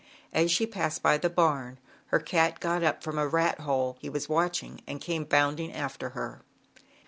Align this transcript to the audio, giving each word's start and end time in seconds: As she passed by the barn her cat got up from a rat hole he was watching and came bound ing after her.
As 0.33 0.49
she 0.49 0.65
passed 0.65 1.03
by 1.03 1.19
the 1.19 1.29
barn 1.29 1.77
her 2.07 2.17
cat 2.17 2.59
got 2.59 2.81
up 2.81 3.03
from 3.03 3.19
a 3.19 3.27
rat 3.27 3.59
hole 3.59 3.97
he 3.99 4.09
was 4.09 4.27
watching 4.27 4.81
and 4.87 4.99
came 4.99 5.25
bound 5.25 5.59
ing 5.59 5.71
after 5.71 6.09
her. 6.17 6.41